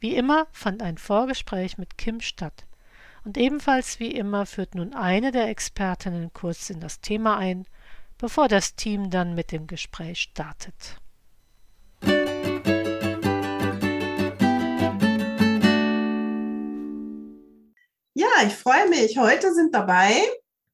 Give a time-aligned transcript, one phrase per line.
[0.00, 2.64] Wie immer fand ein Vorgespräch mit Kim statt.
[3.22, 7.66] Und ebenfalls wie immer führt nun eine der Expertinnen kurz in das Thema ein,
[8.16, 10.96] bevor das Team dann mit dem Gespräch startet.
[18.14, 19.18] Ja, ich freue mich.
[19.18, 20.12] Heute sind dabei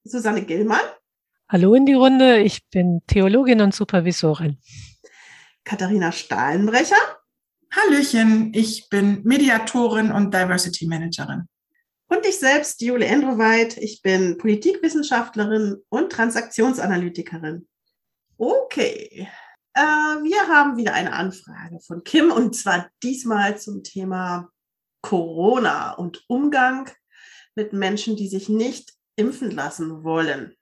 [0.04, 0.78] Susanne Gillmann.
[1.48, 4.58] Hallo in die Runde, ich bin Theologin und Supervisorin.
[5.64, 7.15] Katharina Stahlenbrecher.
[7.76, 11.46] Hallöchen, ich bin Mediatorin und Diversity Managerin.
[12.08, 13.76] Und ich selbst, Jule Endroweit.
[13.76, 17.68] Ich bin Politikwissenschaftlerin und Transaktionsanalytikerin.
[18.38, 19.28] Okay,
[19.74, 24.48] äh, wir haben wieder eine Anfrage von Kim und zwar diesmal zum Thema
[25.02, 26.90] Corona und Umgang
[27.56, 30.56] mit Menschen, die sich nicht impfen lassen wollen.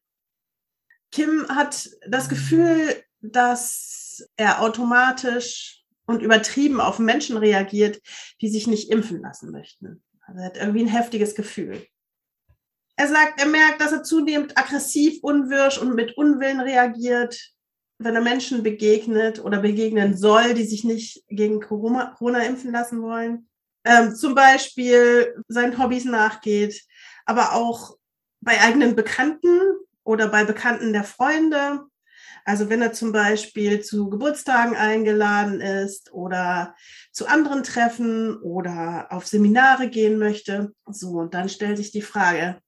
[1.12, 8.00] Kim hat das Gefühl, dass er automatisch und übertrieben auf Menschen reagiert,
[8.40, 10.02] die sich nicht impfen lassen möchten.
[10.26, 11.86] Also er hat irgendwie ein heftiges Gefühl.
[12.96, 17.54] Er sagt, er merkt, dass er zunehmend aggressiv, unwirsch und mit Unwillen reagiert,
[17.98, 23.02] wenn er Menschen begegnet oder begegnen soll, die sich nicht gegen Corona, Corona impfen lassen
[23.02, 23.48] wollen.
[23.84, 26.82] Ähm, zum Beispiel seinen Hobbys nachgeht,
[27.26, 27.96] aber auch
[28.40, 29.60] bei eigenen Bekannten
[30.04, 31.80] oder bei Bekannten der Freunde
[32.44, 36.74] also wenn er zum Beispiel zu Geburtstagen eingeladen ist oder
[37.12, 40.72] zu anderen Treffen oder auf Seminare gehen möchte.
[40.86, 42.60] So, und dann stellt sich die Frage,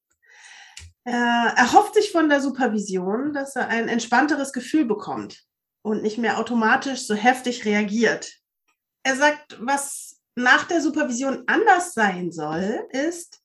[1.04, 5.44] er erhofft sich von der Supervision, dass er ein entspannteres Gefühl bekommt
[5.82, 8.32] und nicht mehr automatisch so heftig reagiert.
[9.04, 13.41] Er sagt, was nach der Supervision anders sein soll, ist,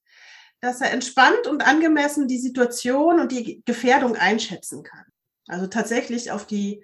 [0.60, 5.06] dass er entspannt und angemessen die Situation und die Gefährdung einschätzen kann.
[5.48, 6.84] Also tatsächlich auf die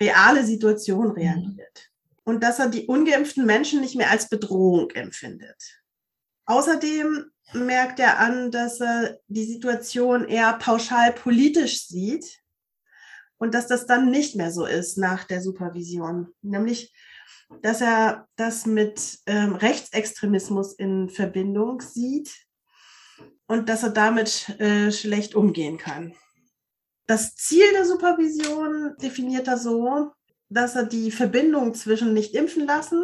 [0.00, 1.14] reale Situation mhm.
[1.14, 1.90] reagiert.
[2.24, 5.82] Und dass er die ungeimpften Menschen nicht mehr als Bedrohung empfindet.
[6.46, 12.40] Außerdem merkt er an, dass er die Situation eher pauschal politisch sieht
[13.38, 16.28] und dass das dann nicht mehr so ist nach der Supervision.
[16.42, 16.94] Nämlich,
[17.62, 22.34] dass er das mit ähm, Rechtsextremismus in Verbindung sieht
[23.46, 26.14] und dass er damit äh, schlecht umgehen kann.
[27.06, 30.12] Das Ziel der Supervision definiert er so,
[30.48, 33.02] dass er die Verbindung zwischen nicht impfen lassen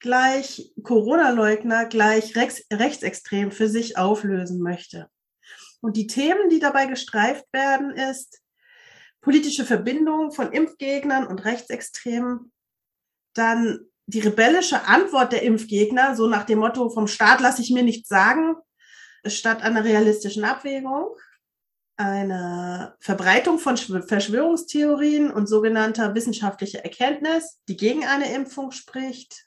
[0.00, 5.08] gleich Corona-Leugner gleich rechts, rechtsextrem für sich auflösen möchte.
[5.80, 8.40] Und die Themen, die dabei gestreift werden, ist
[9.20, 12.52] politische Verbindung von Impfgegnern und Rechtsextremen,
[13.34, 17.82] dann die rebellische Antwort der Impfgegner, so nach dem Motto, vom Staat lasse ich mir
[17.82, 18.56] nichts sagen,
[19.26, 21.08] statt einer realistischen Abwägung
[21.98, 29.46] eine Verbreitung von Verschwörungstheorien und sogenannter wissenschaftlicher Erkenntnis, die gegen eine Impfung spricht.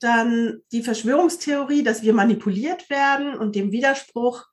[0.00, 4.44] Dann die Verschwörungstheorie, dass wir manipuliert werden und dem Widerspruch,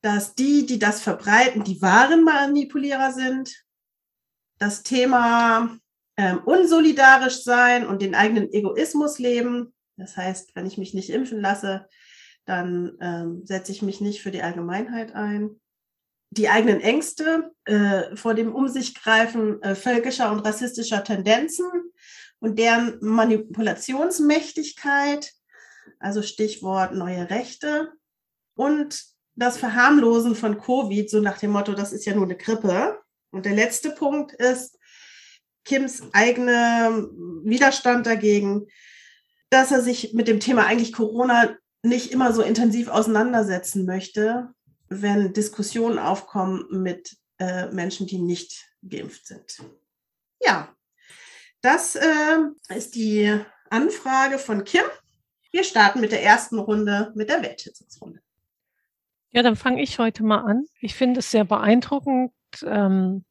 [0.00, 3.54] dass die, die das verbreiten, die wahren Manipulierer sind.
[4.58, 5.76] Das Thema
[6.16, 9.74] ähm, unsolidarisch sein und den eigenen Egoismus leben.
[9.98, 11.86] Das heißt, wenn ich mich nicht impfen lasse,
[12.46, 15.60] dann ähm, setze ich mich nicht für die Allgemeinheit ein
[16.30, 21.66] die eigenen Ängste äh, vor dem Umsichgreifen äh, völkischer und rassistischer Tendenzen
[22.38, 25.32] und deren Manipulationsmächtigkeit,
[25.98, 27.92] also Stichwort neue Rechte
[28.54, 29.02] und
[29.34, 32.98] das Verharmlosen von Covid, so nach dem Motto, das ist ja nur eine Grippe.
[33.30, 34.76] Und der letzte Punkt ist
[35.64, 37.08] Kims eigene
[37.44, 38.66] Widerstand dagegen,
[39.50, 44.52] dass er sich mit dem Thema eigentlich Corona nicht immer so intensiv auseinandersetzen möchte,
[44.88, 49.58] wenn Diskussionen aufkommen mit äh, Menschen, die nicht geimpft sind.
[50.40, 50.74] Ja,
[51.60, 52.38] das äh,
[52.74, 53.40] ist die
[53.70, 54.84] Anfrage von Kim.
[55.50, 58.20] Wir starten mit der ersten Runde, mit der Wertschätzungsrunde.
[59.30, 60.64] Ja, dann fange ich heute mal an.
[60.80, 62.32] Ich finde es sehr beeindruckend,
[62.64, 63.24] ähm,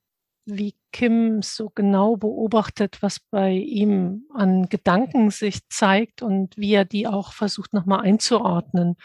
[0.46, 6.86] wie Kim so genau beobachtet, was bei ihm an Gedanken sich zeigt und wie er
[6.86, 8.96] die auch versucht nochmal einzuordnen.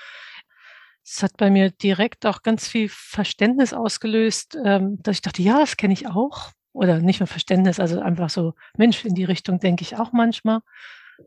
[1.15, 5.61] Es hat bei mir direkt auch ganz viel Verständnis ausgelöst, ähm, dass ich dachte, ja,
[5.61, 6.53] das kenne ich auch.
[6.73, 10.61] Oder nicht nur Verständnis, also einfach so, Mensch, in die Richtung denke ich auch manchmal.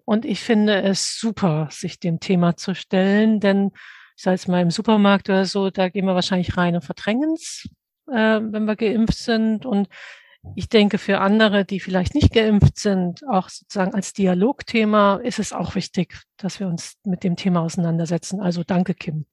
[0.04, 3.72] Und ich finde es super, sich dem Thema zu stellen, denn
[4.18, 7.34] ich sage jetzt mal im Supermarkt oder so, da gehen wir wahrscheinlich rein und verdrängen
[7.34, 7.70] es,
[8.08, 9.68] äh, wenn wir geimpft sind.
[9.68, 9.88] Und
[10.56, 15.54] ich denke, für andere, die vielleicht nicht geimpft sind, auch sozusagen als Dialogthema, ist es
[15.54, 18.42] auch wichtig, dass wir uns mit dem Thema auseinandersetzen.
[18.42, 19.28] Also danke, Kim.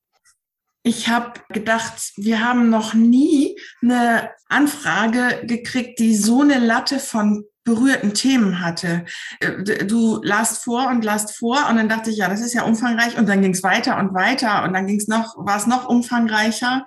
[0.84, 7.44] Ich habe gedacht, wir haben noch nie eine Anfrage gekriegt, die so eine Latte von
[7.64, 9.04] berührten Themen hatte.
[9.38, 12.64] Äh, du last vor und last vor und dann dachte ich, ja, das ist ja
[12.64, 15.66] umfangreich und dann ging es weiter und weiter und dann ging es noch, war es
[15.66, 16.84] noch umfangreicher.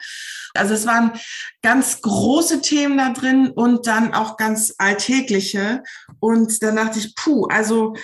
[0.54, 1.14] Also es waren
[1.62, 5.84] ganz große Themen da drin und dann auch ganz alltägliche.
[6.20, 7.96] Und dann dachte ich, puh, also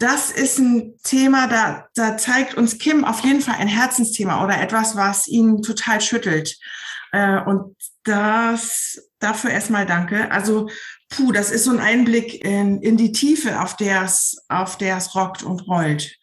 [0.00, 4.58] das ist ein Thema, da, da zeigt uns Kim auf jeden Fall ein Herzensthema oder
[4.60, 6.58] etwas, was ihn total schüttelt.
[7.12, 10.30] Äh, und das dafür erstmal danke.
[10.30, 10.70] Also
[11.10, 14.96] puh, das ist so ein Einblick in, in die Tiefe, auf der es, auf der
[14.96, 16.16] es rockt und rollt.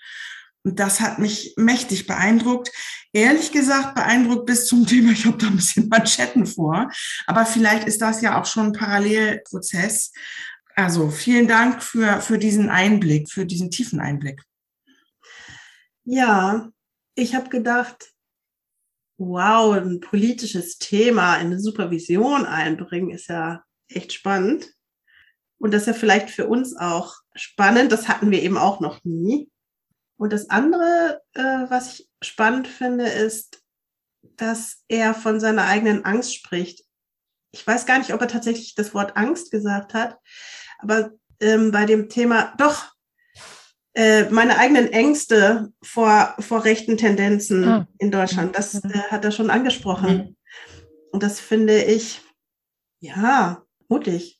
[0.63, 2.71] Und das hat mich mächtig beeindruckt.
[3.13, 6.89] Ehrlich gesagt, beeindruckt bis zum Thema, ich habe da ein bisschen Manschetten vor.
[7.27, 10.11] Aber vielleicht ist das ja auch schon ein Parallelprozess.
[10.77, 14.43] Also vielen Dank für, für diesen Einblick, für diesen tiefen Einblick.
[16.03, 16.69] Ja,
[17.15, 18.13] ich habe gedacht,
[19.17, 24.71] wow, ein politisches Thema in eine Supervision einbringen, ist ja echt spannend.
[25.57, 27.91] Und das ist ja vielleicht für uns auch spannend.
[27.91, 29.49] Das hatten wir eben auch noch nie.
[30.17, 33.63] Und das andere, äh, was ich spannend finde, ist,
[34.21, 36.85] dass er von seiner eigenen Angst spricht.
[37.51, 40.19] Ich weiß gar nicht, ob er tatsächlich das Wort Angst gesagt hat,
[40.79, 42.91] aber ähm, bei dem Thema, doch,
[43.93, 47.87] äh, meine eigenen Ängste vor, vor rechten Tendenzen ah.
[47.97, 50.17] in Deutschland, das äh, hat er schon angesprochen.
[50.17, 50.35] Mhm.
[51.11, 52.21] Und das finde ich,
[52.99, 54.37] ja, mutig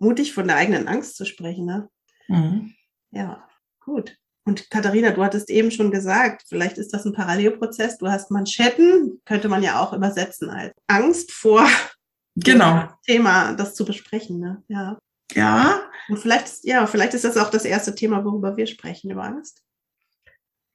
[0.00, 1.66] mutig von der eigenen Angst zu sprechen.
[1.66, 1.88] Ne?
[2.28, 2.74] Mhm.
[3.10, 3.46] Ja,
[3.80, 4.16] gut.
[4.44, 7.98] Und Katharina, du hattest eben schon gesagt, vielleicht ist das ein Parallelprozess.
[7.98, 11.66] Du hast Manschetten, könnte man ja auch übersetzen als Angst vor
[12.34, 12.88] genau.
[13.06, 14.40] Thema, das zu besprechen.
[14.40, 14.62] Ne?
[14.68, 14.98] Ja.
[15.32, 15.82] Ja.
[16.08, 19.62] Und vielleicht, ja, vielleicht ist das auch das erste Thema, worüber wir sprechen, über Angst.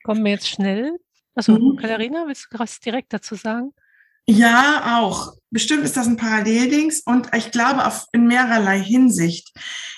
[0.03, 0.99] Kommen wir jetzt schnell.
[1.35, 1.77] Also, mhm.
[1.77, 3.73] Katharina, willst du was direkt dazu sagen?
[4.25, 5.33] Ja, auch.
[5.49, 9.51] Bestimmt ist das ein Paralleldings und ich glaube auf, in mehrerlei Hinsicht.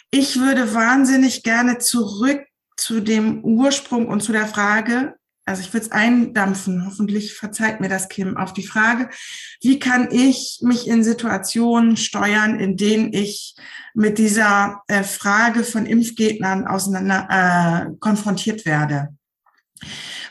[0.10, 2.46] Ich würde wahnsinnig gerne zurück
[2.78, 7.90] zu dem Ursprung und zu der Frage, also ich würde es eindampfen, hoffentlich verzeiht mir
[7.90, 9.10] das Kim, auf die Frage,
[9.62, 13.56] wie kann ich mich in Situationen steuern, in denen ich
[13.94, 19.16] mit dieser äh, Frage von Impfgegnern auseinander äh, konfrontiert werde.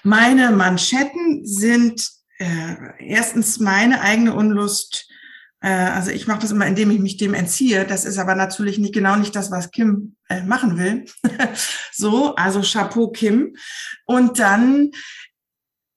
[0.02, 5.08] Meine Manschetten sind äh, erstens meine eigene Unlust.
[5.64, 7.86] Äh, also ich mache das immer, indem ich mich dem entziehe.
[7.86, 11.06] Das ist aber natürlich nicht genau nicht das, was Kim äh, machen will.
[11.92, 13.56] so, also Chapeau Kim.
[14.04, 14.90] Und dann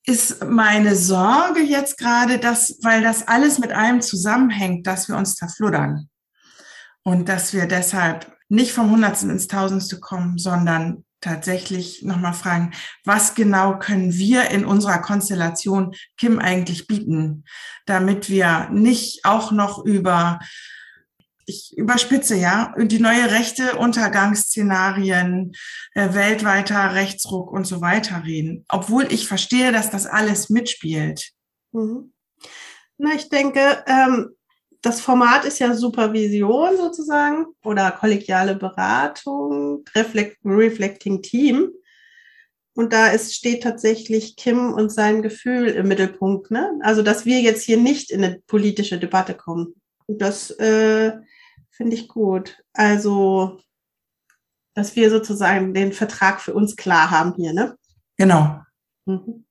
[0.05, 5.35] ist meine Sorge jetzt gerade, dass, weil das alles mit allem zusammenhängt, dass wir uns
[5.35, 6.09] zerfluddern.
[7.03, 12.73] Und dass wir deshalb nicht vom Hundertsten ins Tausendste kommen, sondern tatsächlich nochmal fragen,
[13.03, 17.43] was genau können wir in unserer Konstellation Kim eigentlich bieten,
[17.85, 20.39] damit wir nicht auch noch über,
[21.45, 25.53] ich überspitze ja, die neue rechte Untergangsszenarien,
[25.93, 31.31] äh, weltweiter Rechtsruck und so weiter reden, obwohl ich verstehe, dass das alles mitspielt.
[31.71, 32.13] Mhm.
[32.99, 34.35] Na, ich denke, ähm,
[34.81, 41.71] das Format ist ja Supervision sozusagen oder kollegiale Beratung, Reflect, Reflecting Team.
[42.73, 46.51] Und da ist, steht tatsächlich Kim und sein Gefühl im Mittelpunkt.
[46.51, 46.79] Ne?
[46.81, 49.73] Also, dass wir jetzt hier nicht in eine politische Debatte kommen.
[50.05, 51.13] Und das äh,
[51.71, 52.63] finde ich gut.
[52.73, 53.59] Also,
[54.75, 57.51] dass wir sozusagen den Vertrag für uns klar haben hier.
[57.51, 57.75] Ne?
[58.15, 58.61] Genau.
[59.05, 59.46] Mhm.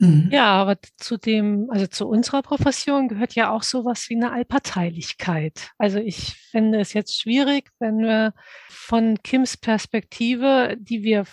[0.00, 0.30] Mhm.
[0.32, 5.70] Ja, aber zu dem, also zu unserer Profession gehört ja auch sowas wie eine Allparteilichkeit.
[5.76, 8.32] Also ich finde es jetzt schwierig, wenn wir
[8.70, 11.26] von Kims Perspektive, die wir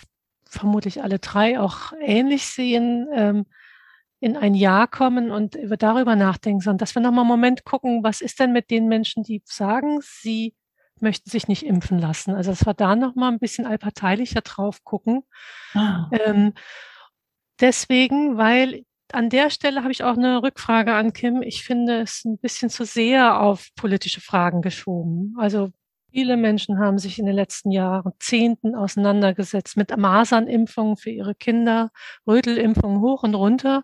[0.50, 3.46] vermutlich alle drei auch ähnlich sehen, ähm,
[4.20, 8.04] in ein Jahr kommen und über darüber nachdenken, sondern dass wir nochmal einen Moment gucken,
[8.04, 10.56] was ist denn mit den Menschen, die sagen, sie
[11.00, 12.34] möchten sich nicht impfen lassen.
[12.34, 15.24] Also dass wir da nochmal ein bisschen allparteilicher drauf gucken.
[15.74, 16.10] Ah.
[16.12, 16.54] Ähm,
[17.60, 21.42] deswegen, weil an der Stelle habe ich auch eine Rückfrage an Kim.
[21.42, 25.36] Ich finde es ein bisschen zu sehr auf politische Fragen geschoben.
[25.38, 25.72] Also
[26.12, 31.92] viele Menschen haben sich in den letzten Jahren, Zehnten auseinandergesetzt mit Masernimpfungen für ihre Kinder,
[32.28, 33.84] Rötelimpfungen hoch und runter.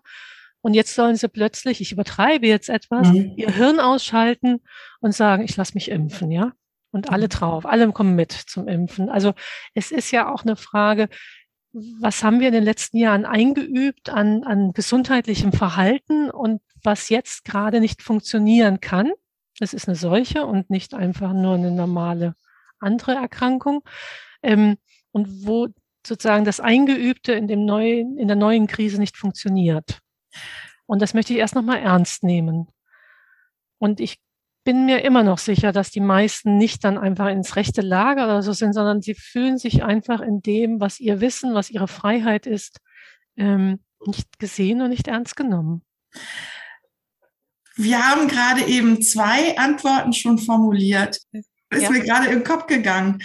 [0.60, 3.34] Und jetzt sollen sie plötzlich, ich übertreibe jetzt etwas, mhm.
[3.36, 4.62] ihr Hirn ausschalten
[5.00, 6.52] und sagen, ich lasse mich impfen, ja?
[6.90, 7.30] Und alle mhm.
[7.30, 9.10] drauf, alle kommen mit zum Impfen.
[9.10, 9.34] Also
[9.74, 11.08] es ist ja auch eine Frage,
[12.00, 17.44] was haben wir in den letzten Jahren eingeübt an, an gesundheitlichem Verhalten und was jetzt
[17.44, 19.12] gerade nicht funktionieren kann.
[19.58, 22.34] Es ist eine Seuche und nicht einfach nur eine normale
[22.78, 23.82] andere Erkrankung.
[24.42, 24.76] Ähm,
[25.10, 25.68] und wo
[26.06, 30.00] sozusagen das Eingeübte in, dem neuen, in der neuen Krise nicht funktioniert.
[30.86, 32.68] Und das möchte ich erst nochmal ernst nehmen.
[33.78, 34.18] Und ich
[34.64, 38.42] bin mir immer noch sicher, dass die meisten nicht dann einfach ins rechte Lager oder
[38.42, 42.46] so sind, sondern sie fühlen sich einfach in dem, was ihr Wissen, was ihre Freiheit
[42.46, 42.80] ist,
[43.36, 45.82] ähm, nicht gesehen und nicht ernst genommen.
[47.76, 51.18] Wir haben gerade eben zwei Antworten schon formuliert.
[51.32, 51.90] Ist ja.
[51.90, 53.20] mir gerade im Kopf gegangen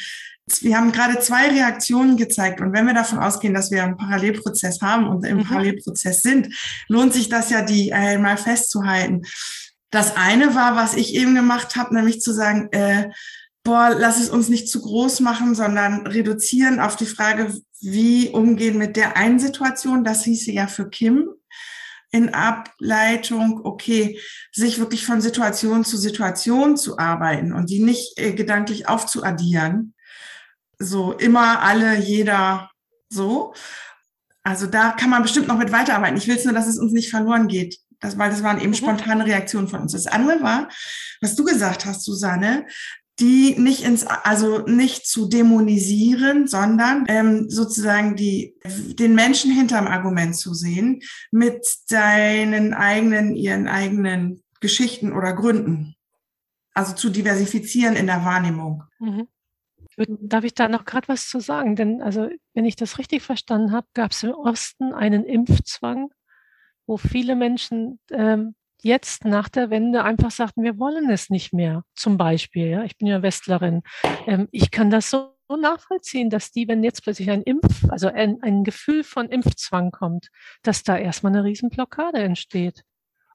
[0.62, 2.62] wir haben gerade zwei Reaktionen gezeigt.
[2.62, 5.44] Und wenn wir davon ausgehen, dass wir einen Parallelprozess haben und im mhm.
[5.44, 6.54] Parallelprozess sind,
[6.88, 9.24] lohnt sich das ja, die einmal festzuhalten.
[9.92, 13.10] Das eine war, was ich eben gemacht habe, nämlich zu sagen, äh,
[13.64, 18.78] boah, lass es uns nicht zu groß machen, sondern reduzieren auf die Frage, wie umgehen
[18.78, 20.04] mit der einen Situation.
[20.04, 21.30] Das hieße ja für Kim
[22.12, 24.20] in Ableitung, okay,
[24.52, 29.94] sich wirklich von Situation zu Situation zu arbeiten und die nicht äh, gedanklich aufzuaddieren,
[30.80, 32.72] so immer, alle, jeder,
[33.10, 33.54] so.
[34.44, 36.18] Also da kann man bestimmt noch mit weiterarbeiten.
[36.18, 37.78] Ich will es nur, dass es uns nicht verloren geht.
[38.00, 38.76] Das, weil das waren eben mhm.
[38.76, 39.92] spontane Reaktionen von uns.
[39.92, 40.70] Das andere war,
[41.22, 42.66] was du gesagt hast, Susanne,
[43.20, 50.36] die nicht ins, also nicht zu dämonisieren, sondern ähm, sozusagen die, den Menschen hinterm Argument
[50.36, 51.02] zu sehen,
[51.32, 55.96] mit seinen eigenen, ihren eigenen Geschichten oder Gründen.
[56.74, 58.84] Also zu diversifizieren in der Wahrnehmung.
[59.00, 59.28] Mhm.
[59.98, 61.76] Darf ich da noch gerade was zu sagen?
[61.76, 66.10] Denn also, wenn ich das richtig verstanden habe, gab es im Osten einen Impfzwang,
[66.90, 71.84] wo viele Menschen ähm, jetzt nach der Wende einfach sagten, wir wollen es nicht mehr.
[71.94, 73.84] Zum Beispiel, ja, ich bin ja Westlerin.
[74.26, 78.42] Ähm, ich kann das so nachvollziehen, dass die, wenn jetzt plötzlich ein Impf, also ein,
[78.42, 80.30] ein Gefühl von Impfzwang kommt,
[80.64, 82.84] dass da erstmal eine Riesenblockade entsteht.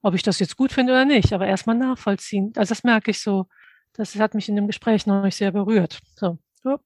[0.03, 2.53] Ob ich das jetzt gut finde oder nicht, aber erstmal nachvollziehen.
[2.57, 3.47] Also das merke ich so.
[3.93, 6.01] Das hat mich in dem Gespräch noch nicht sehr berührt.
[6.17, 6.39] So.
[6.65, 6.81] Ja.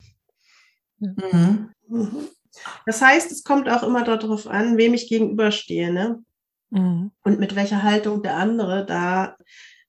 [0.98, 1.70] Mhm.
[1.88, 2.28] mhm.
[2.84, 6.22] Das heißt, es kommt auch immer darauf an, wem ich gegenüberstehe, ne?
[6.70, 7.10] Mhm.
[7.25, 9.37] Und mit welcher Haltung der andere da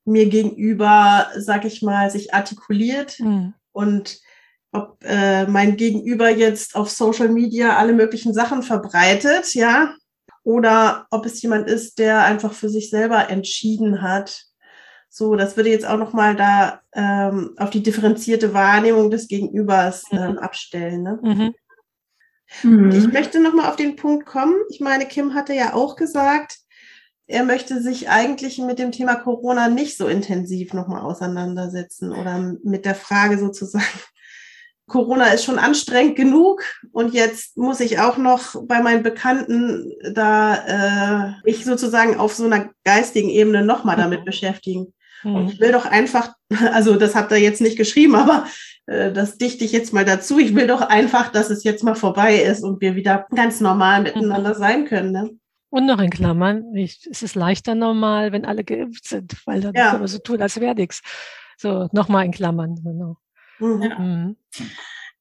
[0.06, 3.54] mir gegenüber, sag ich mal, sich artikuliert mhm.
[3.72, 4.20] und
[4.72, 9.96] ob äh, mein Gegenüber jetzt auf Social Media alle möglichen Sachen verbreitet, ja,
[10.44, 14.50] oder ob es jemand ist, der einfach für sich selber entschieden hat,
[15.10, 20.38] so, das würde jetzt auch nochmal da ähm, auf die differenzierte Wahrnehmung des Gegenübers ähm,
[20.38, 21.02] abstellen.
[21.02, 21.20] Ne?
[21.24, 21.56] Mhm.
[22.64, 22.92] Mhm.
[22.92, 24.56] Ich möchte nochmal auf den Punkt kommen.
[24.70, 26.60] Ich meine, Kim hatte ja auch gesagt,
[27.30, 32.86] er möchte sich eigentlich mit dem Thema Corona nicht so intensiv nochmal auseinandersetzen oder mit
[32.86, 33.86] der Frage sozusagen,
[34.88, 40.56] Corona ist schon anstrengend genug und jetzt muss ich auch noch bei meinen Bekannten da
[41.28, 44.96] äh, ich sozusagen auf so einer geistigen Ebene nochmal damit beschäftigen.
[45.24, 45.36] Mhm.
[45.36, 46.34] Und ich will doch einfach,
[46.74, 48.48] also das habt ihr jetzt nicht geschrieben, aber
[48.88, 50.40] äh, das dichte ich jetzt mal dazu.
[50.40, 54.02] Ich will doch einfach, dass es jetzt mal vorbei ist und wir wieder ganz normal
[54.02, 54.60] miteinander mhm.
[54.60, 55.12] sein können.
[55.12, 55.39] Ne?
[55.70, 59.74] Und noch in Klammern, ich, es ist leichter normal, wenn alle geimpft sind, weil dann
[59.76, 59.92] ja.
[59.92, 61.02] kann man so tun, als wäre nichts.
[61.58, 63.18] So, nochmal in Klammern, genau.
[63.60, 63.94] Mhm.
[64.00, 64.36] Mhm.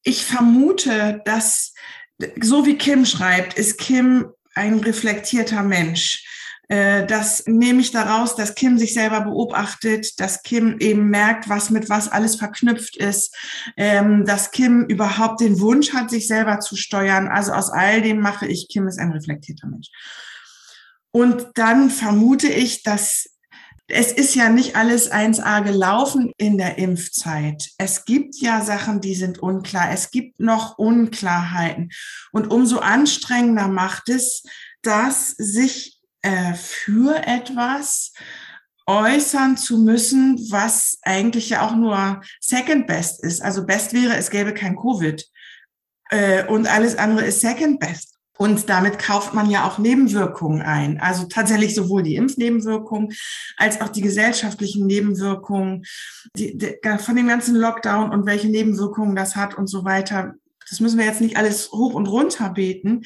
[0.03, 1.73] Ich vermute, dass,
[2.41, 6.25] so wie Kim schreibt, ist Kim ein reflektierter Mensch.
[6.69, 11.69] Äh, das nehme ich daraus, dass Kim sich selber beobachtet, dass Kim eben merkt, was
[11.69, 13.35] mit was alles verknüpft ist,
[13.75, 17.27] ähm, dass Kim überhaupt den Wunsch hat, sich selber zu steuern.
[17.27, 19.89] Also aus all dem mache ich, Kim ist ein reflektierter Mensch.
[21.11, 23.29] Und dann vermute ich, dass
[23.91, 27.71] es ist ja nicht alles 1a gelaufen in der Impfzeit.
[27.79, 29.91] Es gibt ja Sachen, die sind unklar.
[29.91, 31.89] Es gibt noch Unklarheiten.
[32.31, 34.43] Und umso anstrengender macht es,
[34.83, 38.13] dass sich äh, für etwas
[38.85, 43.41] äußern zu müssen, was eigentlich ja auch nur Second Best ist.
[43.41, 45.25] Also Best wäre, es gäbe kein Covid.
[46.11, 48.18] Äh, und alles andere ist Second Best.
[48.41, 50.97] Und damit kauft man ja auch Nebenwirkungen ein.
[51.01, 53.13] Also tatsächlich sowohl die Impfnebenwirkungen
[53.57, 55.83] als auch die gesellschaftlichen Nebenwirkungen
[56.37, 60.35] die, die, von dem ganzen Lockdown und welche Nebenwirkungen das hat und so weiter.
[60.69, 63.01] Das müssen wir jetzt nicht alles hoch und runter beten.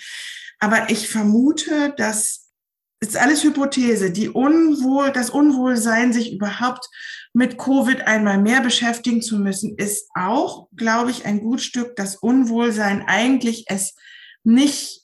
[0.60, 2.52] Aber ich vermute, dass
[3.00, 4.12] ist alles Hypothese.
[4.12, 6.88] Die Unwohl, das Unwohlsein, sich überhaupt
[7.34, 12.16] mit Covid einmal mehr beschäftigen zu müssen, ist auch, glaube ich, ein gut Stück das
[12.16, 13.96] Unwohlsein, eigentlich es
[14.44, 15.03] nicht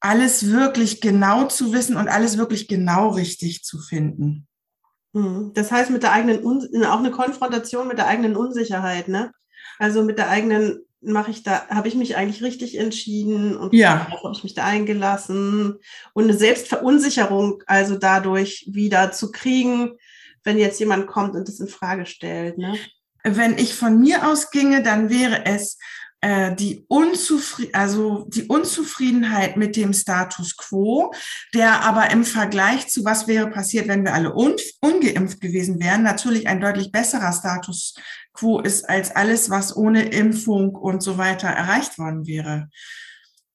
[0.00, 4.46] alles wirklich genau zu wissen und alles wirklich genau richtig zu finden.
[5.14, 5.52] Hm.
[5.54, 6.44] Das heißt, mit der eigenen,
[6.86, 9.32] auch eine Konfrontation mit der eigenen Unsicherheit, ne?
[9.78, 14.06] Also mit der eigenen mache ich da, habe ich mich eigentlich richtig entschieden und Ja.
[14.10, 15.78] habe ich mich da eingelassen
[16.12, 19.92] und eine Selbstverunsicherung also dadurch wieder zu kriegen,
[20.44, 22.58] wenn jetzt jemand kommt und das in Frage stellt.
[22.58, 22.74] Ne?
[23.24, 25.78] Wenn ich von mir ausginge, dann wäre es
[26.20, 31.12] äh, die, Unzufri also die Unzufriedenheit mit dem Status quo,
[31.54, 36.02] der aber im Vergleich zu was wäre passiert, wenn wir alle un ungeimpft gewesen wären,
[36.02, 37.94] natürlich ein deutlich besserer Status
[38.32, 42.68] quo ist als alles, was ohne Impfung und so weiter erreicht worden wäre.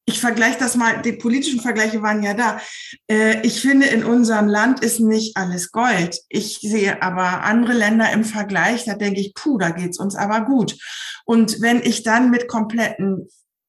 [0.08, 2.62] Ich vergleiche das mal, die politischen Vergleiche waren ja da.
[3.10, 6.20] Äh, ich finde, in unserem Land ist nicht alles Gold.
[6.30, 10.42] Ich sehe aber andere Länder im Vergleich, da denke ich, puh, da geht's uns aber
[10.42, 10.78] gut.
[11.26, 13.28] Und wenn ich dann mit kompletten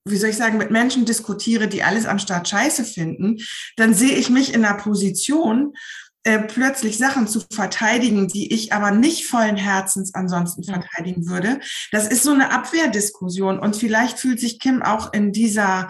[0.08, 3.38] wie soll ich sagen, mit Menschen diskutiere, die alles am Start scheiße finden,
[3.76, 5.74] dann sehe ich mich in einer Position,
[6.26, 11.60] äh, plötzlich Sachen zu verteidigen, die ich aber nicht vollen Herzens ansonsten verteidigen würde.
[11.92, 15.88] Das ist so eine Abwehrdiskussion und vielleicht fühlt sich Kim auch in dieser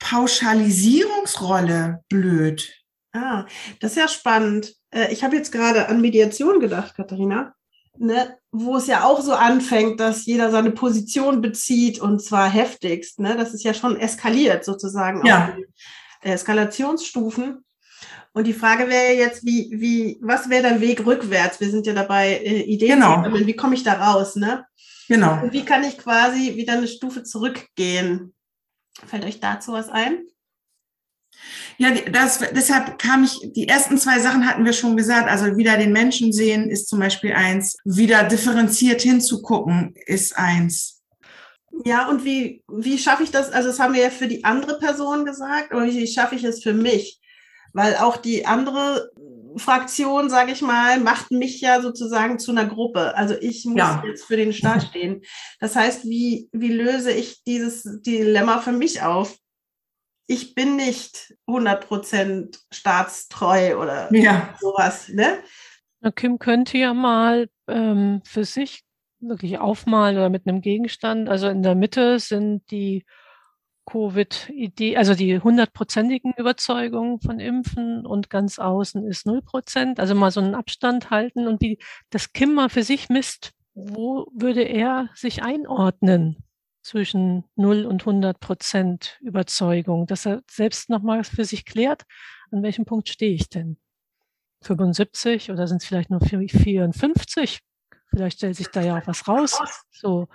[0.00, 2.74] Pauschalisierungsrolle blöd.
[3.12, 3.46] Ah,
[3.80, 4.74] das ist ja spannend.
[4.90, 7.54] Äh, ich habe jetzt gerade an Mediation gedacht, Katharina,
[7.96, 13.20] ne, wo es ja auch so anfängt, dass jeder seine Position bezieht und zwar heftigst.
[13.20, 13.36] Ne?
[13.36, 15.50] Das ist ja schon eskaliert sozusagen Ja.
[15.50, 15.66] auf den
[16.32, 17.64] Eskalationsstufen.
[18.32, 21.60] Und die Frage wäre jetzt, wie, wie, was wäre dein Weg rückwärts?
[21.60, 23.16] Wir sind ja dabei, äh, Ideen Genau.
[23.16, 23.46] zu sammeln.
[23.46, 24.36] Wie komme ich da raus?
[24.36, 24.64] Ne?
[25.08, 25.42] Genau.
[25.42, 28.34] Und wie kann ich quasi wieder eine Stufe zurückgehen?
[29.06, 30.24] Fällt euch dazu was ein?
[31.78, 35.28] Ja, das, deshalb kam ich, die ersten zwei Sachen hatten wir schon gesagt.
[35.28, 37.76] Also wieder den Menschen sehen ist zum Beispiel eins.
[37.84, 41.00] Wieder differenziert hinzugucken ist eins.
[41.84, 43.50] Ja, und wie, wie schaffe ich das?
[43.50, 46.62] Also, das haben wir ja für die andere Person gesagt, aber wie schaffe ich es
[46.62, 47.20] für mich?
[47.72, 49.10] Weil auch die andere
[49.56, 53.16] Fraktion, sage ich mal, macht mich ja sozusagen zu einer Gruppe.
[53.16, 54.02] Also ich muss Ja.
[54.06, 55.22] jetzt für den Staat stehen.
[55.60, 59.36] Das heißt, wie, wie löse ich dieses Dilemma für mich auf?
[60.26, 64.54] Ich bin nicht 100% staatstreu oder Ja.
[64.60, 65.38] sowas, ne?
[66.00, 68.82] Na, Kim könnte ja mal ähm, für sich
[69.20, 71.28] wirklich aufmalen oder mit einem Gegenstand.
[71.28, 73.04] Also in der Mitte sind die
[73.88, 79.98] Covid-Idee, also die hundertprozentigen Überzeugungen von Impfen und ganz außen ist null Prozent.
[79.98, 81.78] Also mal so einen Abstand halten und wie
[82.10, 86.44] das Kim mal für sich misst, wo würde er sich einordnen
[86.82, 92.04] zwischen null und 100 Prozent Überzeugung, dass er selbst nochmal für sich klärt,
[92.50, 93.78] an welchem Punkt stehe ich denn?
[94.62, 97.60] 75 oder sind es vielleicht nur 54?
[98.10, 99.60] Vielleicht stellt sich da ja auch was raus.
[99.92, 100.28] So.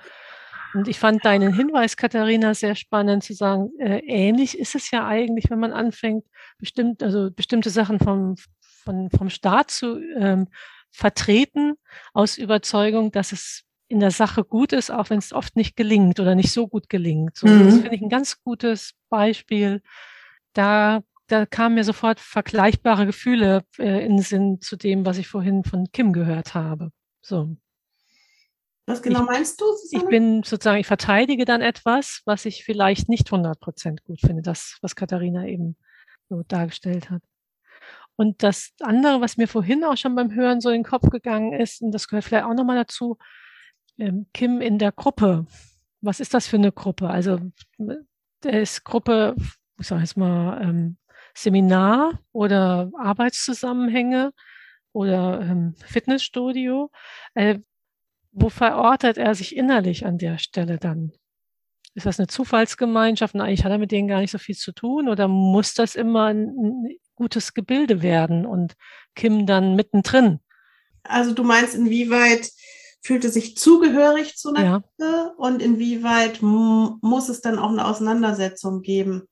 [0.74, 5.06] Und ich fand deinen Hinweis, Katharina, sehr spannend zu sagen, äh, ähnlich ist es ja
[5.06, 6.26] eigentlich, wenn man anfängt,
[6.58, 8.36] bestimmt, also bestimmte Sachen vom,
[8.84, 10.48] von, vom Staat zu ähm,
[10.92, 11.74] vertreten,
[12.14, 16.20] aus Überzeugung, dass es in der Sache gut ist, auch wenn es oft nicht gelingt
[16.20, 17.38] oder nicht so gut gelingt.
[17.38, 17.66] So, Mhm.
[17.66, 19.82] Das finde ich ein ganz gutes Beispiel.
[20.54, 25.28] Da, da kamen mir sofort vergleichbare Gefühle äh, in den Sinn zu dem, was ich
[25.28, 26.92] vorhin von Kim gehört habe.
[27.22, 27.56] So.
[28.86, 29.66] Was genau meinst du?
[29.84, 30.10] Ich Susanne?
[30.10, 34.78] bin sozusagen, ich verteidige dann etwas, was ich vielleicht nicht 100 Prozent gut finde, das,
[34.82, 35.78] was Katharina eben
[36.30, 37.22] so dargestellt hat.
[38.16, 41.54] Und das andere, was mir vorhin auch schon beim Hören so in den Kopf gegangen
[41.54, 43.18] ist, und das gehört vielleicht auch nochmal dazu,
[43.98, 45.46] ähm, Kim in der Gruppe.
[46.02, 47.10] Was ist das für eine Gruppe?
[47.10, 47.40] Also,
[48.44, 49.36] der ist Gruppe,
[49.80, 50.98] ich sage jetzt mal, ähm,
[51.34, 54.34] Seminar oder Arbeitszusammenhänge
[54.92, 56.92] oder ähm, Fitnessstudio.
[57.34, 57.60] Äh,
[58.34, 61.14] wo verortet er sich innerlich an der Stelle dann?
[61.96, 64.72] Ist das eine Zufallsgemeinschaft und eigentlich hat er mit denen gar nicht so viel zu
[64.72, 68.74] tun oder muss das immer ein, gutes Gebilde werden und
[69.16, 70.40] Kim dann mittendrin?
[71.04, 72.50] Also du meinst, inwieweit
[73.02, 74.78] fühlt es sich zugehörig zu einer Ja.
[74.78, 79.28] Gruppe und inwieweit muss es dann auch eine Auseinandersetzung geben?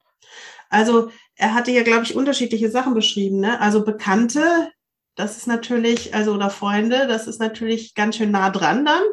[0.70, 3.40] Also er hatte ja, glaube ich, unterschiedliche Sachen beschrieben.
[3.40, 3.60] Ne?
[3.60, 4.70] Also Bekannte,
[5.16, 9.04] das ist natürlich, also oder Freunde, das ist natürlich ganz schön nah dran dann.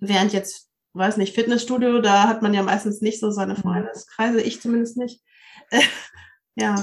[0.00, 3.62] Während jetzt, weiß nicht, Fitnessstudio, da hat man ja meistens nicht so seine Mhm.
[3.62, 5.20] Freundeskreise, ich zumindest nicht.
[6.56, 6.74] ja.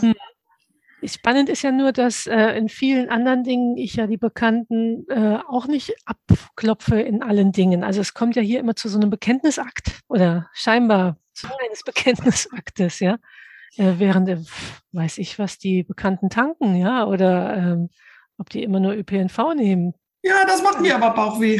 [1.06, 5.39] Spannend ist ja nur, dass äh, in vielen anderen Dingen ich ja die Bekannten äh,
[5.47, 7.84] auch nicht abklopfe in allen Dingen.
[7.84, 12.99] Also es kommt ja hier immer zu so einem Bekenntnisakt oder scheinbar zu eines Bekenntnisaktes,
[12.99, 13.17] ja.
[13.76, 14.38] Äh, während, äh,
[14.93, 17.89] weiß ich was, die Bekannten tanken, ja, oder ähm,
[18.38, 19.93] ob die immer nur ÖPNV nehmen.
[20.24, 21.60] Ja, das macht mir aber Bauchweh.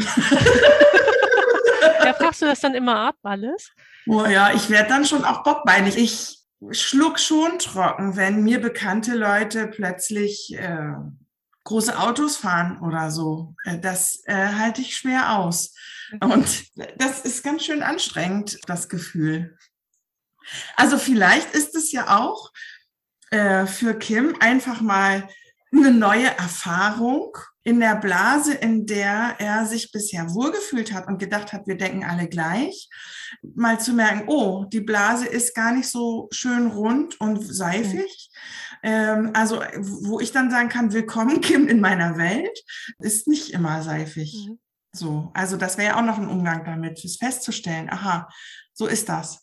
[2.04, 3.70] Ja, fragst du das dann immer ab, alles?
[4.06, 5.96] Oh ja, ich werde dann schon auch bockbeinig.
[5.96, 6.38] Ich
[6.70, 10.92] schluck schon trocken, wenn mir bekannte Leute plötzlich äh,
[11.64, 13.54] große Autos fahren oder so.
[13.64, 15.74] Äh, Das äh, halte ich schwer aus.
[16.20, 16.64] Und
[16.98, 19.56] das ist ganz schön anstrengend, das Gefühl.
[20.76, 22.52] Also vielleicht ist es ja auch
[23.30, 25.28] äh, für Kim einfach mal
[25.76, 31.52] eine neue Erfahrung in der Blase, in der er sich bisher wohlgefühlt hat und gedacht
[31.52, 32.88] hat, wir denken alle gleich,
[33.54, 38.30] mal zu merken, oh, die Blase ist gar nicht so schön rund und seifig.
[38.82, 39.30] Mhm.
[39.32, 42.58] also, wo ich dann sagen kann, willkommen, Kim, in meiner Welt,
[42.98, 44.46] ist nicht immer seifig.
[44.46, 44.58] Mhm.
[44.92, 48.28] So, also das wäre ja auch noch ein Umgang damit, es festzustellen, aha,
[48.74, 49.40] so ist das.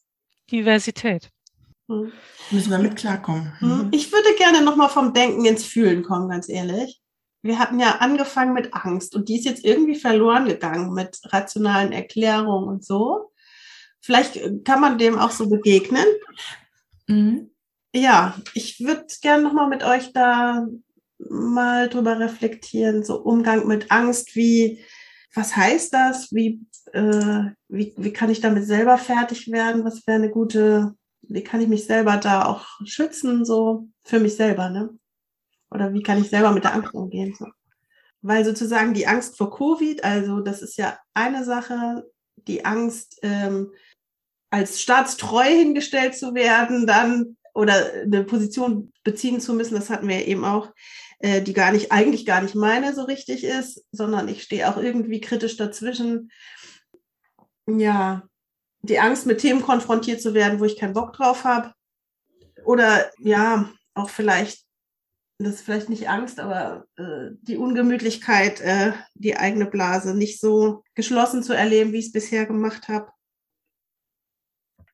[0.52, 1.32] Diversität.
[1.88, 2.12] Mhm.
[2.52, 3.52] Müssen wir mit klarkommen.
[3.60, 3.90] Mhm.
[3.92, 7.02] Ich würde gerne nochmal vom Denken ins Fühlen kommen, ganz ehrlich.
[7.44, 11.92] Wir hatten ja angefangen mit Angst und die ist jetzt irgendwie verloren gegangen mit rationalen
[11.92, 13.32] Erklärungen und so.
[14.00, 16.06] Vielleicht kann man dem auch so begegnen.
[17.08, 17.52] Mhm.
[17.94, 20.66] Ja, ich würde gerne nochmal mit euch da
[21.30, 24.84] mal drüber reflektieren, so Umgang mit Angst, wie,
[25.36, 26.32] was heißt das?
[26.32, 29.84] Wie, äh, wie, wie kann ich damit selber fertig werden?
[29.84, 34.36] Was wäre eine gute, wie kann ich mich selber da auch schützen, so für mich
[34.36, 34.90] selber, ne?
[35.70, 37.34] Oder wie kann ich selber mit der Angst umgehen?
[37.38, 37.48] So.
[38.22, 42.06] Weil sozusagen die Angst vor Covid, also das ist ja eine Sache,
[42.48, 43.72] die Angst, ähm,
[44.50, 50.26] als staatstreu hingestellt zu werden, dann oder eine Position beziehen zu müssen, das hatten wir
[50.28, 50.70] eben auch,
[51.20, 54.78] äh, die gar nicht, eigentlich gar nicht meine so richtig ist, sondern ich stehe auch
[54.78, 56.32] irgendwie kritisch dazwischen.
[57.68, 58.24] Ja,
[58.84, 61.74] die Angst, mit Themen konfrontiert zu werden, wo ich keinen Bock drauf habe.
[62.66, 64.66] Oder ja, auch vielleicht,
[65.38, 70.84] das ist vielleicht nicht Angst, aber äh, die Ungemütlichkeit, äh, die eigene Blase nicht so
[70.96, 73.12] geschlossen zu erleben, wie ich es bisher gemacht habe.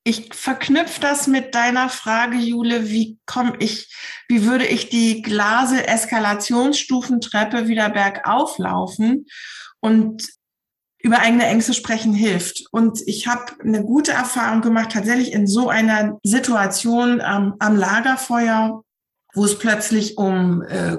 [0.03, 3.93] Ich verknüpfe das mit deiner Frage, Jule, wie komme ich,
[4.29, 9.25] wie würde ich die Glase-Eskalationsstufentreppe wieder bergauf laufen?
[9.81, 10.25] Und
[11.07, 12.65] über eigene Ängste sprechen hilft.
[12.71, 18.83] Und ich habe eine gute Erfahrung gemacht, tatsächlich in so einer Situation ähm, am Lagerfeuer,
[19.33, 20.97] wo es plötzlich um äh,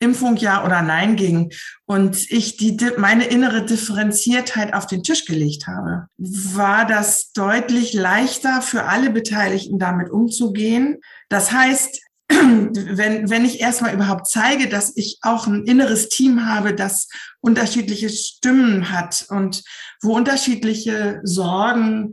[0.00, 1.52] Impfung ja oder nein ging
[1.84, 8.62] und ich die meine innere Differenziertheit auf den Tisch gelegt habe, war das deutlich leichter
[8.62, 10.98] für alle Beteiligten damit umzugehen.
[11.28, 16.74] Das heißt, wenn, wenn ich erstmal überhaupt zeige, dass ich auch ein inneres Team habe,
[16.74, 17.08] das
[17.40, 19.62] unterschiedliche Stimmen hat und
[20.02, 22.12] wo unterschiedliche Sorgen,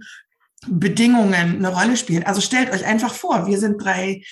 [0.68, 2.24] Bedingungen eine Rolle spielen.
[2.24, 4.24] Also stellt euch einfach vor, wir sind drei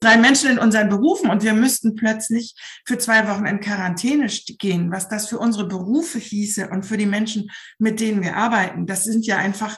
[0.00, 4.90] drei Menschen in unseren Berufen und wir müssten plötzlich für zwei Wochen in Quarantäne gehen,
[4.90, 8.86] was das für unsere Berufe hieße und für die Menschen, mit denen wir arbeiten.
[8.86, 9.76] Das sind ja einfach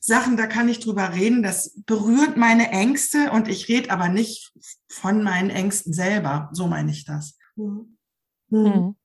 [0.00, 1.42] Sachen, da kann ich drüber reden.
[1.42, 4.52] Das berührt meine Ängste und ich rede aber nicht
[4.88, 6.48] von meinen Ängsten selber.
[6.52, 7.38] So meine ich das.
[7.56, 7.98] Mhm.
[8.48, 8.96] Mhm.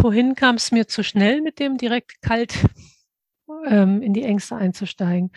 [0.00, 2.54] Vorhin kam es mir zu schnell, mit dem direkt kalt
[3.66, 5.30] ähm, in die Ängste einzusteigen.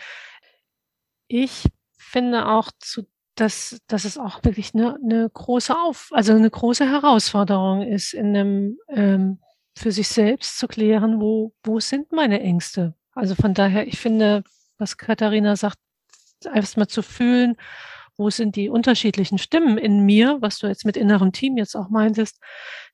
[1.28, 3.06] Ich finde auch zu
[3.39, 8.36] dass, dass es auch wirklich eine, eine große Auf, also eine große Herausforderung ist, in
[8.36, 9.39] einem ähm,
[9.78, 12.95] für sich selbst zu klären, wo, wo sind meine Ängste.
[13.13, 14.43] Also von daher, ich finde,
[14.78, 15.78] was Katharina sagt,
[16.44, 17.56] erstmal zu fühlen,
[18.18, 21.90] wo sind die unterschiedlichen Stimmen in mir, was du jetzt mit innerem Team jetzt auch
[21.90, 22.40] meintest,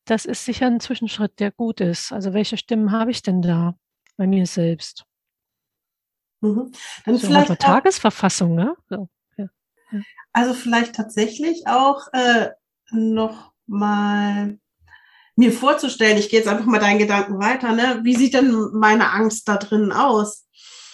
[0.06, 2.12] das ist sicher ein Zwischenschritt, der gut ist.
[2.12, 3.76] Also welche Stimmen habe ich denn da
[4.18, 5.06] bei mir selbst?
[6.42, 6.74] Mhm.
[7.06, 8.76] Dann so vielleicht Tagesverfassung, ne?
[8.90, 9.08] So.
[10.34, 12.50] Also vielleicht tatsächlich auch äh,
[12.92, 14.58] noch mal
[15.36, 18.02] mir vorzustellen, ich gehe jetzt einfach mal deinen Gedanken weiter, ne?
[18.04, 20.48] wie sieht denn meine Angst da drin aus?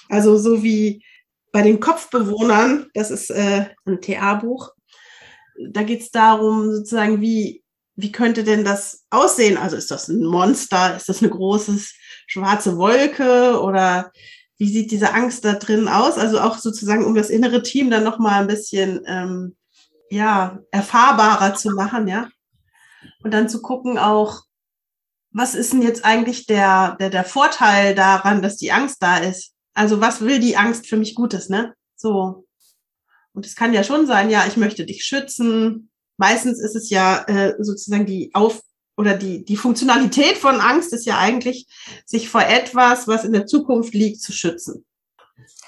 [0.09, 1.03] Also so wie
[1.51, 4.71] bei den Kopfbewohnern, das ist äh, ein TA-Buch,
[5.71, 7.63] da geht es darum, sozusagen, wie,
[7.95, 9.57] wie könnte denn das aussehen?
[9.57, 10.95] Also ist das ein Monster?
[10.95, 11.79] Ist das eine große
[12.27, 13.59] schwarze Wolke?
[13.61, 14.11] Oder
[14.57, 16.17] wie sieht diese Angst da drin aus?
[16.17, 19.57] Also auch sozusagen, um das innere Team dann nochmal ein bisschen ähm,
[20.09, 22.29] ja, erfahrbarer zu machen, ja.
[23.23, 24.43] Und dann zu gucken auch,
[25.31, 29.53] was ist denn jetzt eigentlich der, der, der Vorteil daran, dass die Angst da ist?
[29.73, 31.73] Also was will die Angst für mich Gutes, ne?
[31.95, 32.45] So.
[33.33, 35.89] Und es kann ja schon sein, ja, ich möchte dich schützen.
[36.17, 38.61] Meistens ist es ja äh, sozusagen die Auf
[38.97, 41.67] oder die, die Funktionalität von Angst ist ja eigentlich,
[42.05, 44.85] sich vor etwas, was in der Zukunft liegt, zu schützen.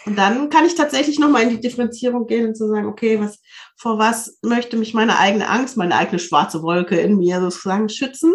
[0.05, 3.39] Und dann kann ich tatsächlich nochmal in die Differenzierung gehen und zu sagen, okay, was,
[3.77, 8.33] vor was möchte mich meine eigene Angst, meine eigene schwarze Wolke in mir sozusagen schützen?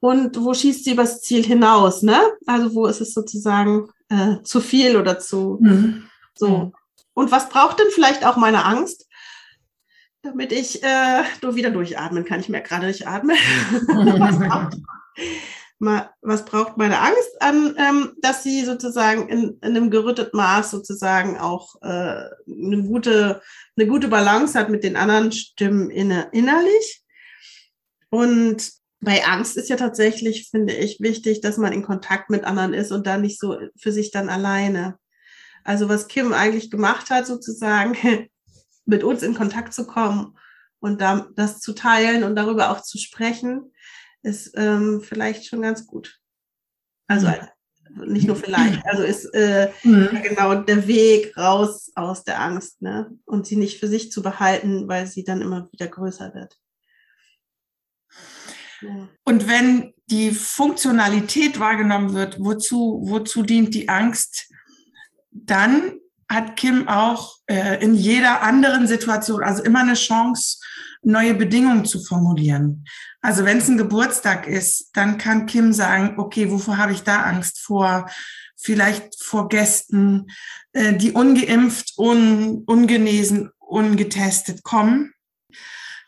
[0.00, 2.18] Und wo schießt sie übers Ziel hinaus, ne?
[2.46, 6.08] Also wo ist es sozusagen äh, zu viel oder zu mhm.
[6.34, 6.48] so.
[6.48, 6.72] Mhm.
[7.14, 9.08] Und was braucht denn vielleicht auch meine Angst?
[10.22, 12.40] damit ich äh, wieder durchatmen kann.
[12.40, 13.34] Ich merke gerade, ich atme.
[15.78, 21.38] was braucht meine Angst an, ähm, dass sie sozusagen in, in einem gerütteten Maß sozusagen
[21.38, 23.40] auch äh, eine, gute,
[23.76, 27.04] eine gute Balance hat mit den anderen Stimmen inner, innerlich.
[28.10, 32.74] Und bei Angst ist ja tatsächlich, finde ich, wichtig, dass man in Kontakt mit anderen
[32.74, 34.98] ist und da nicht so für sich dann alleine.
[35.64, 37.96] Also was Kim eigentlich gemacht hat, sozusagen
[38.86, 40.36] mit uns in Kontakt zu kommen
[40.80, 43.72] und da, das zu teilen und darüber auch zu sprechen,
[44.22, 46.18] ist ähm, vielleicht schon ganz gut.
[47.06, 48.12] Also mhm.
[48.12, 50.22] nicht nur vielleicht, also ist äh, mhm.
[50.22, 53.10] genau der Weg raus aus der Angst ne?
[53.24, 56.58] und sie nicht für sich zu behalten, weil sie dann immer wieder größer wird.
[59.24, 64.48] Und wenn die Funktionalität wahrgenommen wird, wozu, wozu dient die Angst,
[65.30, 70.58] dann hat Kim auch äh, in jeder anderen Situation, also immer eine Chance,
[71.02, 72.84] neue Bedingungen zu formulieren.
[73.20, 77.22] Also wenn es ein Geburtstag ist, dann kann Kim sagen, okay, wovor habe ich da
[77.22, 78.10] Angst vor?
[78.56, 80.26] Vielleicht vor Gästen,
[80.72, 85.12] äh, die ungeimpft, un, ungenesen, ungetestet kommen.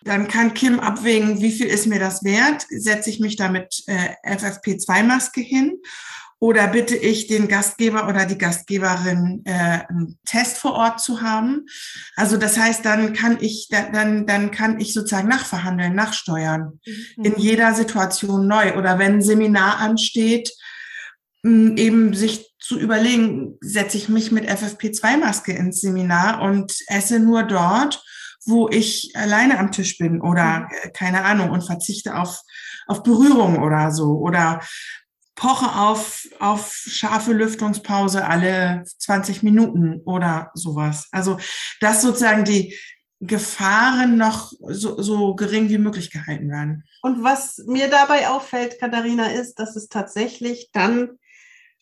[0.02, 2.66] Dann kann Kim abwägen, wie viel ist mir das wert?
[2.70, 5.78] Setze ich mich da mit äh, FFP2-Maske hin
[6.38, 11.66] oder bitte ich den Gastgeber oder die Gastgeberin, äh, einen Test vor Ort zu haben?
[12.16, 16.80] Also das heißt, dann kann ich, dann, dann kann ich sozusagen nachverhandeln, nachsteuern.
[17.16, 17.24] Mhm.
[17.24, 18.76] In jeder Situation neu.
[18.76, 20.50] Oder wenn ein Seminar ansteht,
[21.44, 28.02] eben sich zu überlegen, setze ich mich mit FFP2-Maske ins Seminar und esse nur dort,
[28.46, 30.92] wo ich alleine am Tisch bin oder mhm.
[30.94, 32.40] keine Ahnung und verzichte auf,
[32.86, 34.18] auf Berührung oder so.
[34.18, 34.60] Oder
[35.34, 41.08] poche auf, auf scharfe Lüftungspause alle 20 Minuten oder sowas.
[41.12, 41.38] Also,
[41.80, 42.76] dass sozusagen die
[43.20, 46.84] Gefahren noch so, so gering wie möglich gehalten werden.
[47.02, 51.18] Und was mir dabei auffällt, Katharina, ist, dass es tatsächlich dann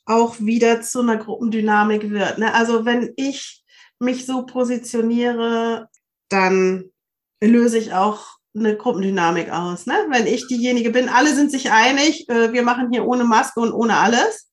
[0.05, 2.39] auch wieder zu einer Gruppendynamik wird.
[2.39, 2.53] Ne?
[2.55, 3.65] Also wenn ich
[4.01, 5.88] mich so positioniere,
[6.29, 6.91] dann
[7.41, 9.87] löse ich auch eine Gruppendynamik aus.
[9.87, 9.95] Ne?
[10.11, 13.73] Wenn ich diejenige bin, alle sind sich einig, äh, wir machen hier ohne Maske und
[13.73, 14.51] ohne alles,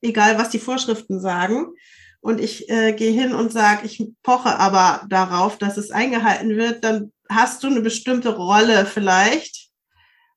[0.00, 1.72] egal was die Vorschriften sagen.
[2.20, 6.84] Und ich äh, gehe hin und sage, ich poche aber darauf, dass es eingehalten wird,
[6.84, 9.70] dann hast du eine bestimmte Rolle vielleicht.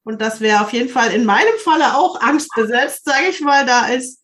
[0.04, 3.82] Und das wäre auf jeden Fall in meinem Falle auch angstbesetzt, sage ich mal, da
[3.82, 4.22] als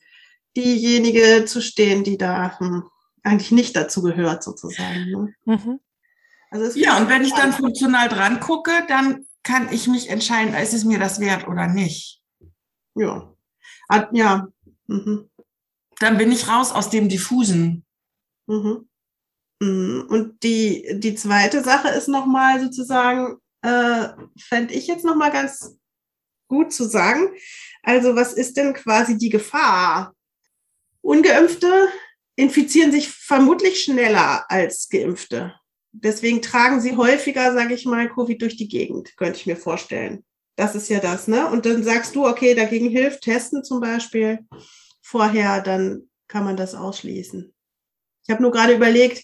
[0.56, 2.84] diejenige zu stehen, die da hm,
[3.24, 5.12] eigentlich nicht dazu gehört, sozusagen.
[5.12, 5.34] Ne?
[5.46, 5.80] Mhm.
[6.52, 10.74] Also ja, und wenn ich dann funktional dran gucke, dann kann ich mich entscheiden, ist
[10.74, 12.22] es mir das wert oder nicht.
[12.94, 13.34] Ja.
[14.12, 14.48] Ja.
[14.88, 15.30] Mhm.
[16.00, 17.86] Dann bin ich raus aus dem Diffusen.
[18.48, 18.90] Mhm.
[19.62, 20.06] mhm.
[20.10, 25.78] Und die, die zweite Sache ist nochmal sozusagen, äh, fände ich jetzt nochmal ganz
[26.50, 27.30] gut zu sagen.
[27.82, 30.14] Also was ist denn quasi die Gefahr?
[31.02, 31.88] Ungeimpfte
[32.36, 35.56] infizieren sich vermutlich schneller als Geimpfte.
[35.94, 40.24] Deswegen tragen sie häufiger, sage ich mal, Covid durch die Gegend, könnte ich mir vorstellen.
[40.56, 41.48] Das ist ja das, ne?
[41.48, 44.40] Und dann sagst du, okay, dagegen hilft Testen zum Beispiel
[45.02, 47.54] vorher, dann kann man das ausschließen.
[48.24, 49.24] Ich habe nur gerade überlegt,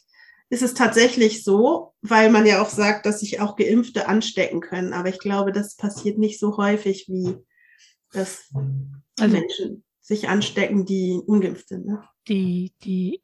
[0.50, 4.94] ist es tatsächlich so, weil man ja auch sagt, dass sich auch Geimpfte anstecken können.
[4.94, 7.36] Aber ich glaube, das passiert nicht so häufig, wie
[8.12, 8.50] dass
[9.20, 11.86] also, Menschen sich anstecken, die ungeimpft sind.
[11.86, 12.02] Ne?
[12.28, 13.22] Die, die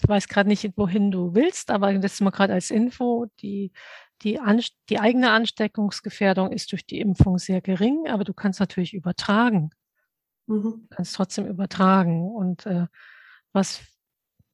[0.00, 3.72] ich weiß gerade nicht, wohin du willst, aber das ist mal gerade als Info, die,
[4.22, 4.38] die,
[4.88, 9.70] die eigene Ansteckungsgefährdung ist durch die Impfung sehr gering, aber du kannst natürlich übertragen.
[10.46, 10.62] Mhm.
[10.62, 12.30] Du kannst trotzdem übertragen.
[12.30, 12.86] Und äh,
[13.52, 13.80] was,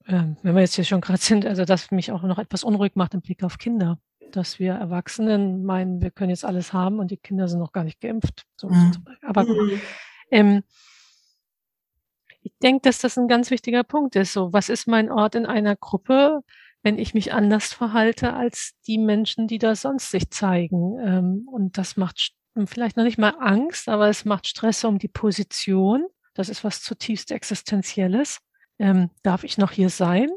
[0.04, 2.92] äh, wenn wir jetzt hier schon gerade sind, also das mich auch noch etwas unruhig
[2.94, 3.98] macht im Blick auf Kinder,
[4.30, 7.84] dass wir Erwachsenen meinen, wir können jetzt alles haben und die Kinder sind noch gar
[7.84, 8.46] nicht geimpft.
[8.56, 8.92] So, mhm.
[9.22, 9.80] Aber mhm.
[10.30, 10.62] ähm,
[12.42, 14.32] ich denke, dass das ein ganz wichtiger Punkt ist.
[14.32, 16.40] So, was ist mein Ort in einer Gruppe,
[16.82, 20.98] wenn ich mich anders verhalte als die Menschen, die da sonst sich zeigen?
[20.98, 22.32] Ähm, und das macht
[22.66, 26.06] vielleicht noch nicht mal Angst, aber es macht Stress um die Position.
[26.34, 28.38] Das ist was zutiefst Existenzielles.
[28.78, 30.28] Ähm, darf ich noch hier sein?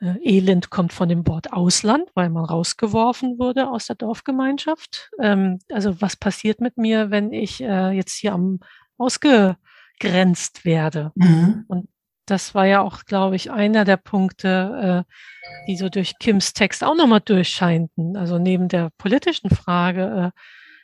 [0.00, 5.10] Äh, Elend kommt von dem Wort Ausland, weil man rausgeworfen wurde aus der Dorfgemeinschaft.
[5.20, 8.60] Ähm, also was passiert mit mir, wenn ich äh, jetzt hier am
[8.96, 9.56] ausge
[10.02, 11.12] ausgegrenzt werde.
[11.14, 11.64] Mhm.
[11.68, 11.88] Und
[12.26, 16.84] das war ja auch, glaube ich, einer der Punkte, äh, die so durch Kims Text
[16.84, 18.16] auch nochmal durchscheinten.
[18.16, 20.40] Also neben der politischen Frage, äh,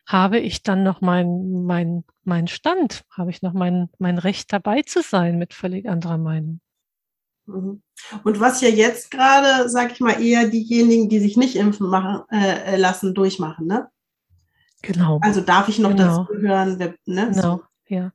[0.06, 3.02] habe ich dann noch meinen mein, mein Stand?
[3.16, 6.60] Habe ich noch mein, mein Recht dabei zu sein mit völlig anderer Meinung?
[7.46, 7.82] Mhm.
[8.24, 12.22] Und was ja jetzt gerade, sag ich mal, eher diejenigen, die sich nicht impfen machen,
[12.30, 13.88] äh, lassen, durchmachen, ne?
[14.82, 15.18] Genau.
[15.22, 16.24] Also darf ich noch Genau.
[16.24, 16.78] dazu hören?
[17.04, 17.30] Ne?
[17.32, 18.12] Genau, ja.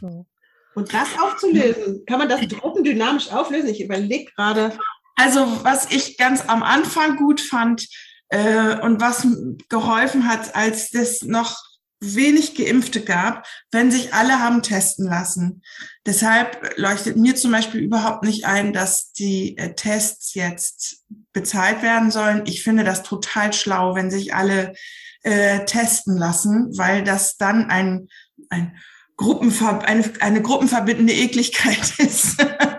[0.00, 0.26] So.
[0.74, 3.70] Und das aufzulösen, kann man das gruppendynamisch auflösen?
[3.70, 4.78] Ich überlege gerade.
[5.16, 7.88] Also was ich ganz am Anfang gut fand
[8.28, 9.26] äh, und was
[9.68, 11.56] geholfen hat, als es noch
[12.00, 15.62] wenig Geimpfte gab, wenn sich alle haben testen lassen.
[16.06, 22.10] Deshalb leuchtet mir zum Beispiel überhaupt nicht ein, dass die äh, Tests jetzt bezahlt werden
[22.10, 22.44] sollen.
[22.46, 24.74] Ich finde das total schlau, wenn sich alle
[25.22, 28.08] äh, testen lassen, weil das dann ein,
[28.48, 28.78] ein
[29.18, 32.40] Gruppenver eine, eine gruppenverbindende Ekligkeit ist.
[32.40, 32.78] Ja,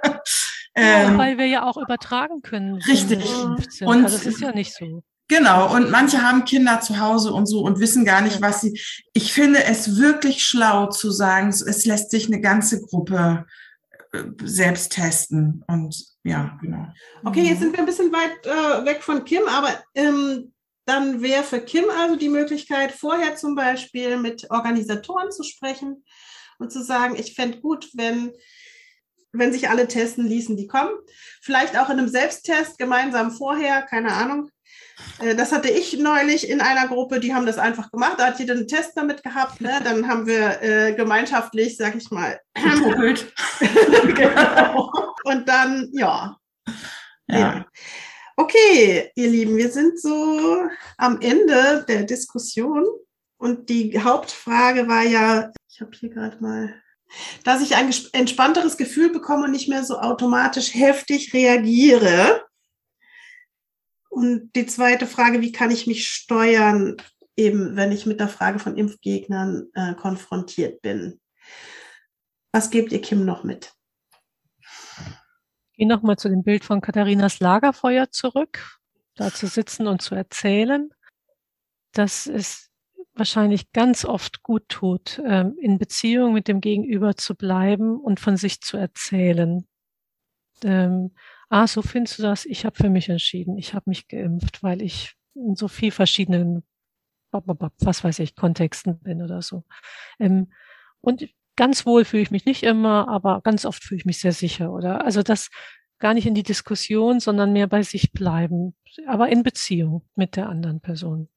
[0.75, 3.23] Ähm, weil wir ja auch übertragen können, Richtig.
[3.82, 5.04] Und- also es ist ja nicht so.
[5.28, 8.41] Genau, und manche haben Kinder zu Hause und so und wissen gar nicht, Ja.
[8.41, 8.80] was sie.
[9.13, 13.45] Ich finde es wirklich schlau zu sagen, es lässt sich eine ganze Gruppe
[14.12, 15.63] äh, selbst testen.
[15.67, 16.88] Und ja, genau.
[17.23, 20.52] Okay, jetzt sind wir ein bisschen weit äh, weg von Kim, aber ähm,
[20.89, 26.04] dann wäre für Kim also die Möglichkeit, vorher zum Beispiel mit Organisatoren zu sprechen
[26.58, 28.34] und zu sagen, ich fände gut, wenn,
[29.32, 30.91] wenn sich alle testen ließen, die kommen.
[31.41, 34.49] Vielleicht auch in einem Selbsttest gemeinsam vorher, keine Ahnung.
[35.19, 38.15] Äh, Das hatte ich neulich in einer Gruppe, die haben das einfach gemacht.
[38.17, 39.62] Da hat jeder einen Test damit gehabt.
[39.62, 39.80] Ne?
[39.84, 42.39] Dann haben wir äh, gemeinschaftlich, sag ich mal,
[44.15, 44.91] genau.
[45.23, 46.36] Und dann, ja,
[47.28, 47.38] Ja.
[47.39, 47.65] ja.
[48.41, 52.86] Okay, ihr Lieben, wir sind so am Ende der Diskussion
[53.38, 56.73] und die Hauptfrage war ja, ich habe hier gerade mal,
[57.43, 62.45] dass ich ein entspannteres Gefühl bekomme und nicht mehr so automatisch heftig reagiere.
[64.08, 66.95] Und die zweite Frage, wie kann ich mich steuern,
[67.36, 71.19] eben wenn ich mit der Frage von Impfgegnern äh, konfrontiert bin?
[72.54, 73.73] Was gebt ihr Kim noch mit?
[75.79, 78.81] Geh nochmal zu dem Bild von Katharinas Lagerfeuer zurück,
[79.15, 80.89] da zu sitzen und zu erzählen,
[81.93, 82.69] dass es
[83.13, 88.35] wahrscheinlich ganz oft gut tut, ähm, in Beziehung mit dem Gegenüber zu bleiben und von
[88.35, 89.69] sich zu erzählen.
[90.65, 91.15] Ähm,
[91.47, 92.43] ah, so findest du das?
[92.43, 93.57] Ich habe für mich entschieden.
[93.57, 96.63] Ich habe mich geimpft, weil ich in so viel verschiedenen,
[97.31, 99.63] was weiß ich, Kontexten bin oder so.
[100.19, 100.51] Ähm,
[100.99, 101.25] und
[101.59, 104.71] ganz wohl fühle ich mich nicht immer, aber ganz oft fühle ich mich sehr sicher,
[104.71, 105.03] oder?
[105.03, 105.49] Also das
[105.99, 110.47] gar nicht in die Diskussion, sondern mehr bei sich bleiben, aber in Beziehung mit der
[110.47, 111.27] anderen Person.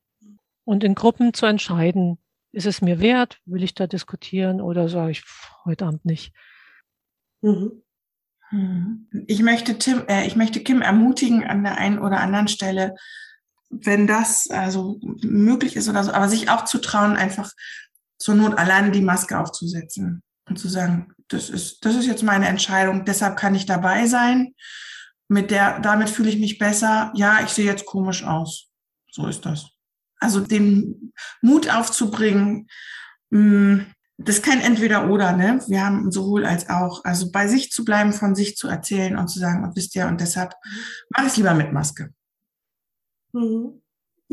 [0.62, 2.18] Und in Gruppen zu entscheiden,
[2.52, 6.32] ist es mir wert, will ich da diskutieren oder sage ich pff, heute Abend nicht.
[7.40, 7.82] Mhm.
[8.52, 9.08] Mhm.
[9.26, 12.94] Ich möchte Tim, äh, ich möchte Kim ermutigen an der einen oder anderen Stelle,
[13.70, 17.50] wenn das also möglich ist oder so, aber sich auch zu trauen, einfach
[18.22, 22.48] zur Not alleine die Maske aufzusetzen und zu sagen, das ist, das ist jetzt meine
[22.48, 24.54] Entscheidung, deshalb kann ich dabei sein.
[25.28, 27.10] Mit der, damit fühle ich mich besser.
[27.14, 28.68] Ja, ich sehe jetzt komisch aus.
[29.10, 29.70] So ist das.
[30.18, 32.68] Also den Mut aufzubringen,
[33.30, 33.86] mh,
[34.18, 35.60] das ist kein Entweder-Oder, ne?
[35.66, 37.04] Wir haben sowohl als auch.
[37.04, 40.06] Also bei sich zu bleiben, von sich zu erzählen und zu sagen, und wisst ihr,
[40.06, 40.54] und deshalb
[41.10, 42.12] mache ich es lieber mit Maske.
[43.32, 43.81] Mhm.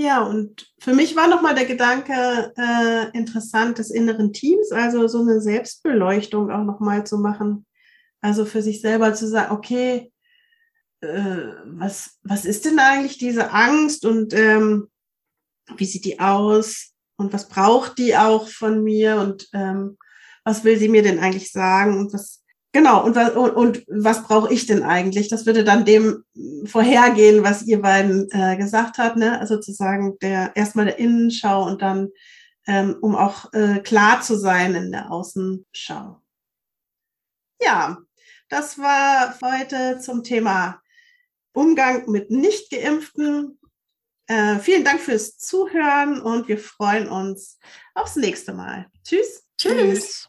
[0.01, 5.19] Ja, und für mich war nochmal der Gedanke äh, interessant des inneren Teams, also so
[5.19, 7.65] eine Selbstbeleuchtung auch nochmal zu machen.
[8.21, 10.13] Also für sich selber zu sagen, okay,
[11.01, 14.87] äh, was, was ist denn eigentlich diese Angst und ähm,
[15.75, 16.93] wie sieht die aus?
[17.17, 19.17] Und was braucht die auch von mir?
[19.17, 19.97] Und ähm,
[20.45, 21.97] was will sie mir denn eigentlich sagen?
[21.97, 22.38] Und was
[22.71, 25.27] Genau, und was, und, und was brauche ich denn eigentlich?
[25.27, 26.23] Das würde dann dem
[26.65, 29.39] vorhergehen, was ihr beiden äh, gesagt habt, ne?
[29.39, 32.09] Also sozusagen der erstmal der Innenschau und dann,
[32.67, 36.21] ähm, um auch äh, klar zu sein in der Außenschau.
[37.61, 37.97] Ja,
[38.49, 40.79] das war heute zum Thema
[41.53, 43.59] Umgang mit Nicht-Geimpften.
[44.27, 47.57] Äh, vielen Dank fürs Zuhören und wir freuen uns
[47.95, 48.85] aufs nächste Mal.
[49.03, 49.43] Tschüss.
[49.57, 50.28] Tschüss.